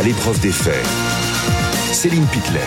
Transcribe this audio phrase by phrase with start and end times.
[0.00, 0.82] à l'épreuve des faits.
[1.92, 2.60] Céline Pitlet.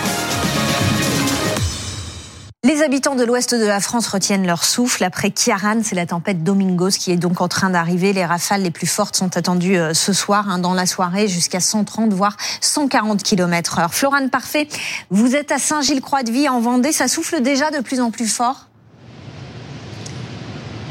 [2.63, 5.03] Les habitants de l'ouest de la France retiennent leur souffle.
[5.03, 8.13] Après Kiaran, c'est la tempête Domingos qui est donc en train d'arriver.
[8.13, 11.59] Les rafales les plus fortes sont attendues euh, ce soir, hein, dans la soirée, jusqu'à
[11.59, 13.95] 130 voire 140 km heure.
[13.95, 14.67] Florane Parfait,
[15.09, 16.91] vous êtes à Saint-Gilles-Croix-de-Vie en Vendée.
[16.91, 18.67] Ça souffle déjà de plus en plus fort?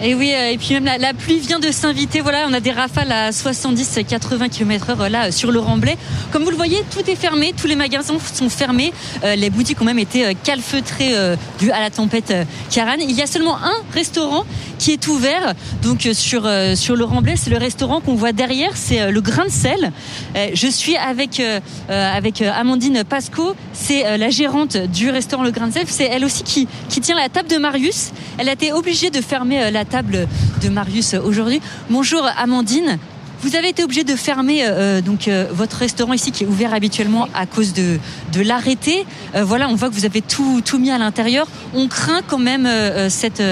[0.02, 2.20] Et oui, euh, et puis même la, pluie vient de s'inviter.
[2.20, 5.96] Voilà, on a des rafales à 70-80 km/h là sur le Remblai.
[6.32, 8.92] Comme vous le voyez, tout est fermé, tous les magasins sont fermés.
[9.22, 11.14] Euh, les boutiques ont même été euh, calfeutrées
[11.60, 12.34] dû à la tempête
[12.70, 12.96] Karan.
[13.00, 14.44] Il y a seulement un restaurant
[14.82, 15.54] qui est ouvert.
[15.82, 19.50] Donc sur sur le Remblai, c'est le restaurant qu'on voit derrière, c'est le Grain de
[19.50, 19.92] sel.
[20.34, 21.40] je suis avec
[21.88, 25.84] avec Amandine Pasco, c'est la gérante du restaurant Le Grain de sel.
[25.86, 28.10] C'est elle aussi qui qui tient la table de Marius.
[28.38, 30.26] Elle a été obligée de fermer la table
[30.60, 31.60] de Marius aujourd'hui.
[31.88, 32.98] Bonjour Amandine.
[33.42, 36.72] Vous avez été obligé de fermer euh, donc euh, votre restaurant ici qui est ouvert
[36.72, 37.98] habituellement à cause de,
[38.32, 39.04] de l'arrêté.
[39.34, 41.48] Euh, voilà, on voit que vous avez tout, tout mis à l'intérieur.
[41.74, 42.68] On craint quand même
[43.10, 43.42] cette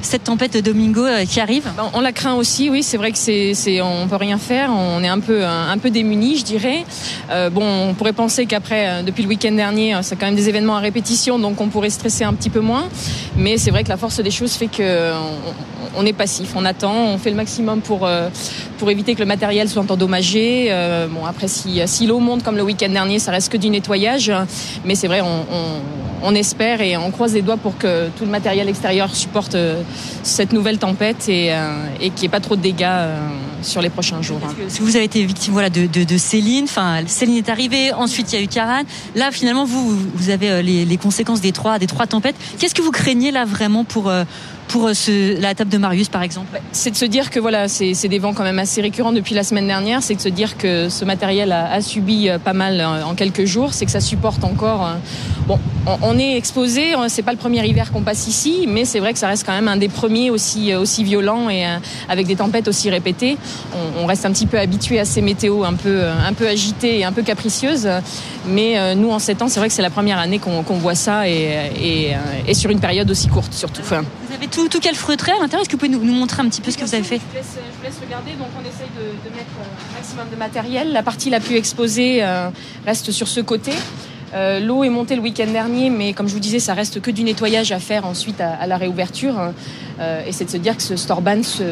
[0.00, 2.82] cette tempête de Domingo euh, qui arrive ben, On la craint aussi, oui.
[2.82, 4.70] C'est vrai que c'est, c'est, on peut rien faire.
[4.72, 6.84] On est un peu, un, peu démunis, je dirais.
[7.30, 10.48] Euh, bon, on pourrait penser qu'après, euh, depuis le week-end dernier, c'est quand même des
[10.48, 12.88] événements à répétition, donc on pourrait stresser un petit peu moins.
[13.36, 15.12] Mais c'est vrai que la force des choses fait que
[15.96, 18.08] on, est passif, on attend, on fait le maximum pour
[18.78, 20.72] pour éviter que le matériel soit endommagé.
[21.10, 24.32] bon, après, si, si l'eau monte comme le week-end dernier, ça reste que du nettoyage.
[24.84, 28.24] Mais c'est vrai, on, on, on espère et on croise les doigts pour que tout
[28.24, 29.56] le matériel extérieur supporte
[30.22, 33.28] cette nouvelle tempête et, euh, qu'il n'y ait pas trop de dégâts euh,
[33.62, 34.40] sur les prochains jours.
[34.44, 34.54] Hein.
[34.68, 38.32] Si vous avez été victime voilà, de, de, de Céline, enfin Céline est arrivée, ensuite
[38.32, 38.82] il y a eu Karan.
[39.14, 42.36] Là finalement vous, vous avez euh, les, les conséquences des trois, des trois tempêtes.
[42.58, 44.10] Qu'est-ce que vous craignez là vraiment pour
[44.68, 46.60] pour euh, ce, la table de Marius, par exemple?
[46.72, 49.42] C'est de se dire que voilà, c'est des vents quand même assez récurrents depuis la
[49.42, 50.02] semaine dernière.
[50.02, 53.14] C'est de se dire que ce matériel a, a, subi euh, pas mal euh, en
[53.14, 53.72] quelques jours.
[53.72, 54.88] C'est que ça supporte encore.
[55.46, 55.58] Bon,
[56.02, 56.94] on, est exposé.
[57.08, 59.52] C'est pas le premier hiver qu'on passe ici, mais c'est vrai que ça reste quand
[59.52, 61.64] même un des premiers aussi aussi violents et
[62.08, 63.38] avec des tempêtes aussi répétées.
[63.74, 66.98] On, on reste un petit peu habitué à ces météos un peu un peu agitées
[66.98, 67.88] et un peu capricieuses.
[68.46, 71.28] Mais nous, en sept ans, c'est vrai que c'est la première année qu'on voit ça
[71.28, 72.16] et, et,
[72.46, 73.82] et, sur une période aussi courte, surtout.
[73.82, 75.62] Enfin, vous avez tout, tout calfreutré à l'intérieur.
[75.62, 77.38] Est-ce que vous pouvez nous, montrer un petit peu ce que vous avez fait je
[77.40, 78.32] vous, laisse, regarder.
[78.32, 80.92] Donc, on essaye de, mettre euh, un maximum de matériel.
[80.92, 82.50] La partie la plus exposée euh,
[82.84, 83.72] reste sur ce côté.
[84.34, 87.10] Euh, l'eau est montée le week-end dernier, mais comme je vous disais, ça reste que
[87.10, 89.34] du nettoyage à faire ensuite à, la réouverture.
[89.98, 91.62] et c'est de se dire que ce Storban se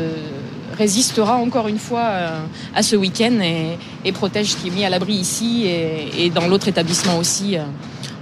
[0.79, 2.11] résistera encore une fois
[2.75, 3.39] à ce week-end
[4.05, 7.57] et, protège ce qui est mis à l'abri ici et, et dans l'autre établissement aussi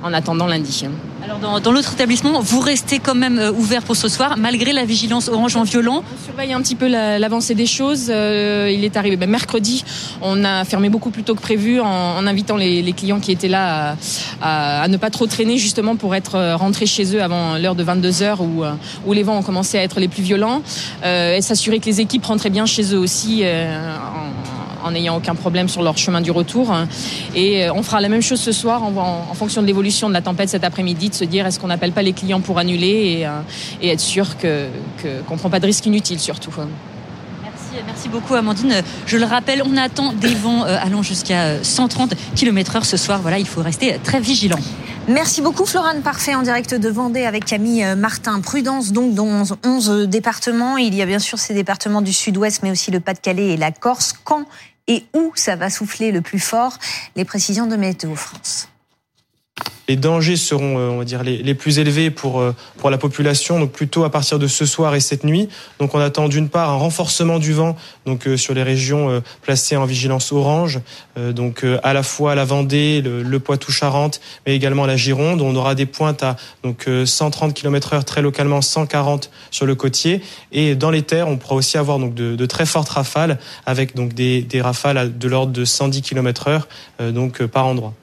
[0.04, 0.84] en attendant lundi.
[1.25, 4.75] Alors dans, dans l'autre établissement, vous restez quand même euh, ouvert pour ce soir, malgré
[4.75, 8.09] la vigilance orange en violent On surveille un petit peu l'avancée des choses.
[8.10, 9.84] Euh, il est arrivé ben, mercredi,
[10.20, 13.32] on a fermé beaucoup plus tôt que prévu en, en invitant les, les, clients qui
[13.32, 13.97] étaient là
[14.43, 17.75] à, à, ne pas trop traîner justement pour être euh, rentrés chez eux avant l'heure
[17.75, 18.62] de 22 heures où,
[19.06, 20.60] où les vents ont commencé à être les plus violents
[21.04, 23.44] euh, et s'assurer que les équipes rentraient bien chez eux aussi
[24.84, 26.75] en n'ayant aucun problème sur leur chemin du retour.
[27.34, 28.95] Et euh, on fera la même chose ce soir en,
[29.31, 31.93] en fonction de l'évolution de la tempête cet après-midi, de se dire est-ce qu'on n'appelle
[31.93, 33.41] pas les clients pour annuler et, euh,
[33.81, 34.69] et être sûr que
[35.27, 36.53] qu'on ne prend pas de risques inutiles surtout.
[37.43, 38.83] Merci, merci beaucoup Amandine.
[39.06, 43.21] Je le rappelle, on attend des vents euh, allant jusqu'à 130 km heure ce soir.
[43.23, 44.59] Voilà, il faut rester très vigilant.
[45.06, 48.41] Merci beaucoup Florane Parfait en direct de Vendée avec Camille Martin.
[48.41, 50.78] Prudence donc dans 11 départements.
[50.78, 53.71] Il y a bien sûr ces départements du sud-ouest mais aussi le Pas-de-Calais et la
[53.71, 54.15] Corse.
[54.25, 54.47] Quand
[54.89, 56.78] et où ça va souffler le plus fort.
[57.17, 58.69] Les précisions de Météo France
[59.88, 63.59] les dangers seront, euh, on va dire, les, plus élevés pour euh, pour la population,
[63.59, 65.48] donc plutôt à partir de ce soir et cette nuit.
[65.78, 67.76] Donc on attend d'une part un renforcement du vent,
[68.06, 70.81] donc euh, sur les régions placées en vigilance orange,
[71.16, 75.41] donc à la fois la Vendée, le, le Poitou-Charentes, mais également la Gironde.
[75.41, 80.20] On aura des pointes à donc 130 km/h très localement, 140 sur le côtier,
[80.53, 83.94] et dans les terres, on pourra aussi avoir donc de, de très fortes rafales avec
[83.94, 87.94] donc des, des rafales de l'ordre de 110 km/h, donc par endroit.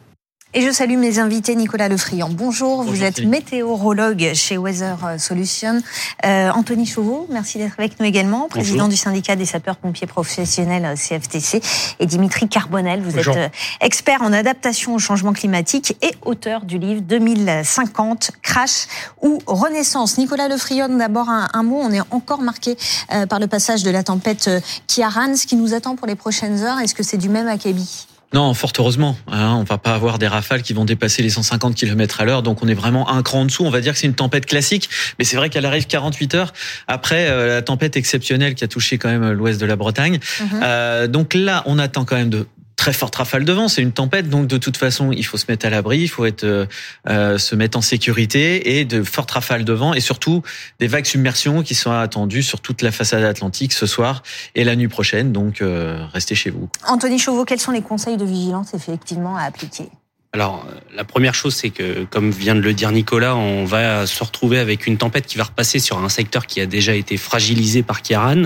[0.53, 2.27] Et je salue mes invités, Nicolas Lefriand.
[2.29, 5.81] Bonjour, vous êtes météorologue chez Weather Solutions.
[6.25, 11.61] Euh, Anthony Chauveau, merci d'être avec nous également, président du syndicat des sapeurs-pompiers professionnels CFTC.
[12.01, 13.47] Et Dimitri Carbonel, vous êtes euh,
[13.79, 18.87] expert en adaptation au changement climatique et auteur du livre 2050, Crash
[19.21, 20.17] ou Renaissance.
[20.17, 22.75] Nicolas Lefriand, d'abord un, un, mot, on est encore marqué
[23.13, 25.37] euh, par le passage de la tempête euh, Kiaran.
[25.37, 28.07] Ce qui nous attend pour les prochaines heures, est-ce que c'est du même acabit?
[28.33, 29.17] Non, fort heureusement.
[29.29, 32.43] Hein, on va pas avoir des rafales qui vont dépasser les 150 km à l'heure,
[32.43, 33.65] donc on est vraiment un cran en dessous.
[33.65, 34.89] On va dire que c'est une tempête classique,
[35.19, 36.53] mais c'est vrai qu'elle arrive 48 heures
[36.87, 40.19] après euh, la tempête exceptionnelle qui a touché quand même l'ouest de la Bretagne.
[40.39, 40.59] Mhm.
[40.63, 42.47] Euh, donc là, on attend quand même de
[42.81, 43.67] très forte rafale de vent.
[43.67, 46.25] C'est une tempête, donc de toute façon, il faut se mettre à l'abri, il faut
[46.25, 50.41] être euh, se mettre en sécurité et de fortes rafales de vent et surtout
[50.79, 54.23] des vagues submersion qui sont attendues sur toute la façade atlantique ce soir
[54.55, 55.31] et la nuit prochaine.
[55.31, 55.63] Donc
[56.11, 56.69] restez chez vous.
[56.87, 59.89] Anthony Chauveau, quels sont les conseils de vigilance effectivement à appliquer?
[60.33, 64.23] Alors, la première chose, c'est que, comme vient de le dire Nicolas, on va se
[64.23, 67.83] retrouver avec une tempête qui va repasser sur un secteur qui a déjà été fragilisé
[67.83, 68.43] par Kiaran.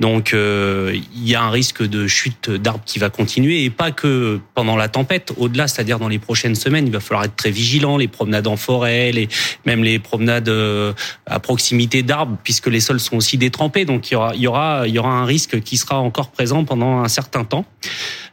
[0.00, 3.92] Donc, euh, il y a un risque de chute d'arbres qui va continuer, et pas
[3.92, 5.32] que pendant la tempête.
[5.36, 7.96] Au-delà, c'est-à-dire dans les prochaines semaines, il va falloir être très vigilant.
[7.96, 9.28] Les promenades en forêt, les,
[9.66, 10.92] même les promenades euh,
[11.26, 13.84] à proximité d'arbres, puisque les sols sont aussi détrempés.
[13.84, 16.30] Donc, il y aura, il y aura, il y aura un risque qui sera encore
[16.30, 17.64] présent pendant un certain temps.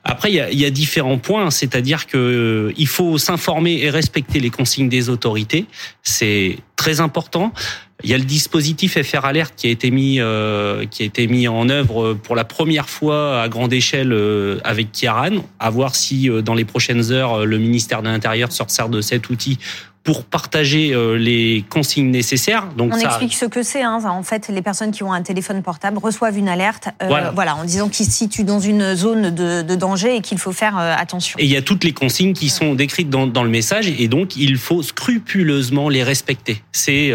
[0.03, 3.83] Après, il y a, il y a différents points, c'est-à-dire que euh, il faut s'informer
[3.83, 5.67] et respecter les consignes des autorités.
[6.01, 7.53] C'est très important.
[8.03, 11.27] Il y a le dispositif FR Alert qui a été mis euh, qui a été
[11.27, 15.43] mis en œuvre pour la première fois à grande échelle euh, avec Kiaran.
[15.59, 19.01] À voir si euh, dans les prochaines heures le ministère de l'Intérieur se sert de
[19.01, 19.59] cet outil
[20.03, 22.67] pour partager euh, les consignes nécessaires.
[22.75, 23.83] Donc on explique ce que c'est.
[23.83, 23.99] Hein.
[24.05, 27.55] En fait, les personnes qui ont un téléphone portable reçoivent une alerte, euh, voilà.
[27.55, 30.77] en disant qu'ils se situent dans une zone de, de danger et qu'il faut faire
[30.77, 31.37] euh, attention.
[31.39, 34.07] Et il y a toutes les consignes qui sont décrites dans, dans, le message, et
[34.07, 36.63] donc il faut scrupuleusement les respecter.
[36.71, 37.13] C'est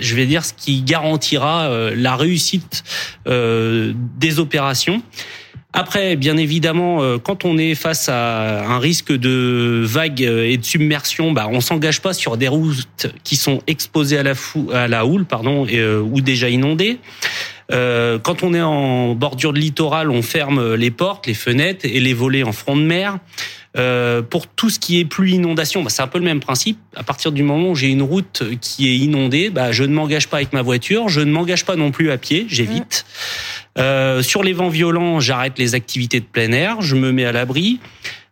[0.00, 2.84] je vais dire ce qui garantira la réussite
[3.26, 5.02] des opérations.
[5.74, 10.64] Après, bien évidemment, euh, quand on est face à un risque de vague et de
[10.64, 14.88] submersion, bah, on s'engage pas sur des routes qui sont exposées à la, fou, à
[14.88, 16.98] la houle, pardon, euh, ou déjà inondées.
[17.70, 22.00] Euh, quand on est en bordure de littoral, on ferme les portes, les fenêtres et
[22.00, 23.18] les volets en front de mer.
[23.78, 26.78] Euh, pour tout ce qui est pluie, inondation, bah, c'est un peu le même principe.
[26.96, 30.28] À partir du moment où j'ai une route qui est inondée, bah, je ne m'engage
[30.28, 33.04] pas avec ma voiture, je ne m'engage pas non plus à pied, j'évite.
[33.78, 37.32] Euh, sur les vents violents, j'arrête les activités de plein air, je me mets à
[37.32, 37.78] l'abri.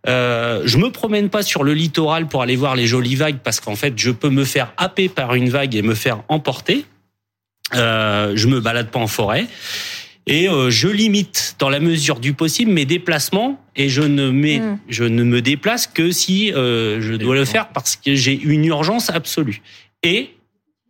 [0.08, 3.60] Euh, je me promène pas sur le littoral pour aller voir les jolies vagues parce
[3.60, 6.84] qu'en fait, je peux me faire happer par une vague et me faire emporter.
[7.74, 9.46] Euh, je me balade pas en forêt
[10.26, 14.58] et euh, je limite dans la mesure du possible mes déplacements et je ne mets,
[14.58, 14.78] hmm.
[14.88, 18.64] je ne me déplace que si euh, je dois le faire parce que j'ai une
[18.64, 19.62] urgence absolue
[20.02, 20.30] et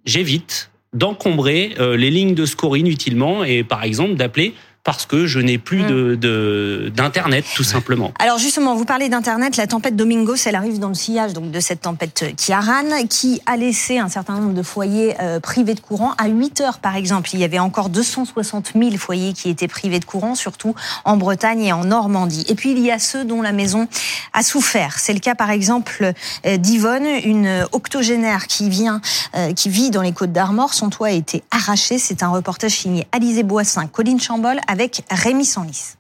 [0.05, 4.55] j'évite d'encombrer euh, les lignes de secours inutilement et par exemple d'appeler
[4.87, 6.17] parce que je n'ai plus mm.
[6.17, 8.13] de d'internet tout simplement.
[8.21, 11.59] Alors justement, vous parlez d'internet, la tempête Domingos, elle arrive dans le sillage donc de
[11.59, 16.13] cette tempête Kiaran qui a laissé un certain nombre de foyers euh, privés de courant
[16.19, 17.31] à 8 heures par exemple.
[17.33, 21.63] Il y avait encore 260 000 foyers qui étaient privés de courant, surtout en Bretagne
[21.63, 22.47] et en Normandie.
[22.49, 23.89] Et puis il y a ceux dont la maison
[24.35, 25.01] a souffert.
[25.01, 26.13] C'est le cas par exemple
[26.47, 29.01] euh, d'Yvonne, une octogénaire qui vient,
[29.35, 30.75] euh, qui vit dans les Côtes d'Armor.
[30.75, 31.99] Son toit a été arraché.
[31.99, 34.76] C'est un reportage signé Alizé Boissin, Colline Chambol avec
[35.11, 35.95] Rémi Sanlis.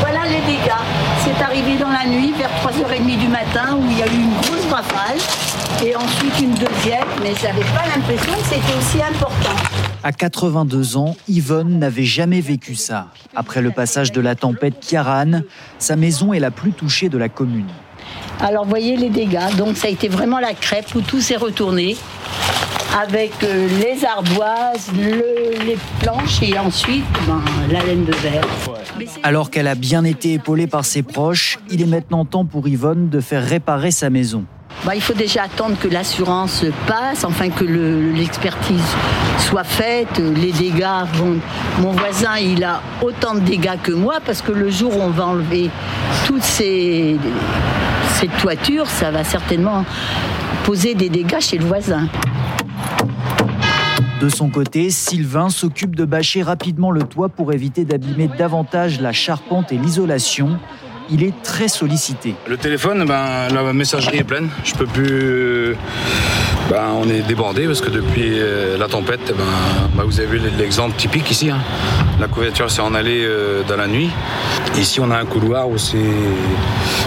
[0.00, 0.72] Voilà les dégâts.
[1.24, 4.34] C'est arrivé dans la nuit, vers 3h30 du matin, où il y a eu une
[4.40, 5.18] grosse rafale,
[5.84, 9.56] et ensuite une deuxième, mais je n'avais pas l'impression que c'était aussi important.
[10.02, 13.08] À 82 ans, Yvonne n'avait jamais vécu ça.
[13.36, 15.42] Après le passage de la tempête Kiaran,
[15.78, 17.70] sa maison est la plus touchée de la commune.
[18.40, 21.96] Alors voyez les dégâts, donc ça a été vraiment la crêpe où tout s'est retourné
[23.00, 28.44] avec euh, les ardoises, les planches et ensuite ben, la laine de verre.
[29.22, 33.08] Alors qu'elle a bien été épaulée par ses proches, il est maintenant temps pour Yvonne
[33.08, 34.44] de faire réparer sa maison.
[34.84, 38.82] Bah, il faut déjà attendre que l'assurance passe, enfin que l'expertise
[39.38, 41.36] soit faite, les dégâts vont...
[41.80, 45.10] Mon voisin, il a autant de dégâts que moi parce que le jour où on
[45.10, 45.70] va enlever
[46.26, 47.16] toutes ces,
[48.18, 49.84] ces toitures, ça va certainement
[50.64, 52.08] poser des dégâts chez le voisin.
[54.22, 59.10] De son côté, Sylvain s'occupe de bâcher rapidement le toit pour éviter d'abîmer davantage la
[59.10, 60.60] charpente et l'isolation.
[61.10, 62.36] Il est très sollicité.
[62.46, 64.48] Le téléphone, ben, la messagerie est pleine.
[64.62, 65.74] Je peux plus.
[66.70, 70.40] Ben, on est débordé parce que depuis euh, la tempête, ben, ben, vous avez vu
[70.56, 71.50] l'exemple typique ici.
[71.50, 71.58] Hein.
[72.20, 74.10] La couverture s'est en allée euh, dans la nuit.
[74.78, 75.98] Ici, on a un couloir où c'est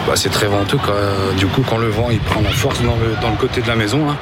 [0.06, 0.80] ben, très venteux.
[1.38, 4.10] Du coup, quand le vent il prend la force dans le, côté de la maison,
[4.10, 4.18] hein,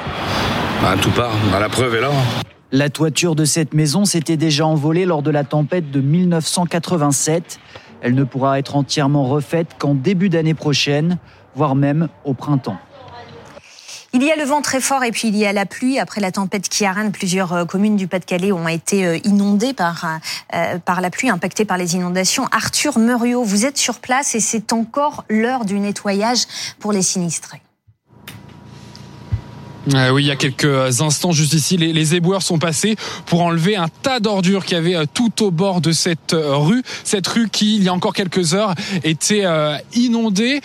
[0.80, 1.32] ben, tout part.
[1.58, 2.10] la preuve est là.
[2.12, 2.44] Hein.
[2.76, 7.60] La toiture de cette maison s'était déjà envolée lors de la tempête de 1987.
[8.02, 11.18] Elle ne pourra être entièrement refaite qu'en début d'année prochaine,
[11.54, 12.78] voire même au printemps.
[14.12, 16.00] Il y a le vent très fort et puis il y a la pluie.
[16.00, 20.18] Après la tempête qui arène, plusieurs euh, communes du Pas-de-Calais ont été euh, inondées par,
[20.52, 22.48] euh, par la pluie, impactées par les inondations.
[22.50, 26.46] Arthur Muriot, vous êtes sur place et c'est encore l'heure du nettoyage
[26.80, 27.62] pour les sinistrés.
[29.92, 33.42] Euh, oui, il y a quelques instants, juste ici, les, les éboueurs sont passés pour
[33.42, 36.82] enlever un tas d'ordures qui avait euh, tout au bord de cette euh, rue.
[37.04, 39.44] Cette rue qui, il y a encore quelques heures, était
[39.94, 40.60] inondée.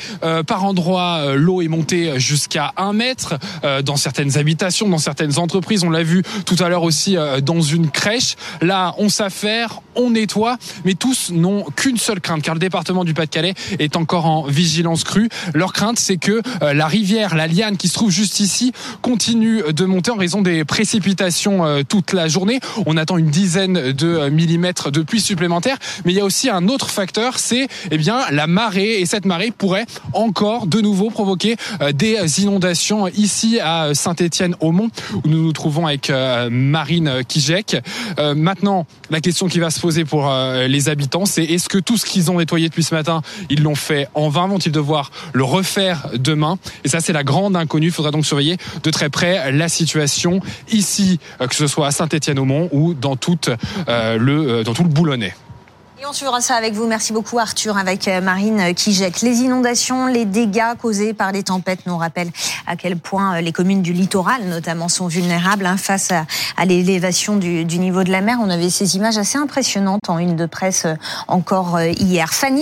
[0.47, 3.37] par endroits, l'eau est montée jusqu'à un mètre
[3.83, 5.83] dans certaines habitations, dans certaines entreprises.
[5.83, 8.35] On l'a vu tout à l'heure aussi dans une crèche.
[8.61, 13.13] Là, on s'affaire, on nettoie, mais tous n'ont qu'une seule crainte, car le département du
[13.13, 15.29] Pas-de-Calais est encore en vigilance crue.
[15.53, 18.71] Leur crainte, c'est que la rivière, la Liane, qui se trouve juste ici,
[19.09, 22.59] continue de monter en raison des précipitations euh, toute la journée.
[22.85, 26.47] On attend une dizaine de euh, millimètres de pluie supplémentaire, mais il y a aussi
[26.47, 31.09] un autre facteur, c'est eh bien la marée et cette marée pourrait encore de nouveau
[31.09, 34.91] provoquer euh, des inondations ici à Saint-Étienne-au-Mont
[35.23, 36.11] où nous nous trouvons avec
[36.51, 37.77] Marine Kijek.
[38.35, 40.31] Maintenant, la question qui va se poser pour
[40.67, 43.75] les habitants, c'est est-ce que tout ce qu'ils ont nettoyé depuis ce matin, ils l'ont
[43.75, 44.47] fait en vain?
[44.47, 46.57] Vont-ils devoir le refaire demain?
[46.83, 47.87] Et ça, c'est la grande inconnue.
[47.87, 50.41] Il faudra donc surveiller de très près la situation
[50.71, 53.49] ici, euh, que ce soit à Saint-Étienne-au-Mont ou dans, toute,
[53.87, 55.33] euh, le, euh, dans tout le Boulonnais.
[56.01, 56.87] Et on suivra ça avec vous.
[56.87, 59.19] Merci beaucoup Arthur, avec Marine Kijek.
[59.19, 62.31] Les inondations, les dégâts causés par les tempêtes nous rappellent
[62.67, 67.65] à quel point les communes du littoral notamment sont vulnérables hein, face à, l'élévation du,
[67.65, 68.37] du, niveau de la mer.
[68.41, 70.87] On avait ces images assez impressionnantes en une de presse
[71.27, 72.33] encore hier.
[72.33, 72.57] Fanny